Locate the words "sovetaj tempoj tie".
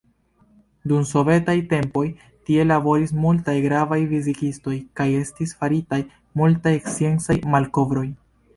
1.09-2.65